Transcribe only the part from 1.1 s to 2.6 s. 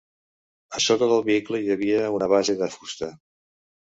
del vehicle hi havia una base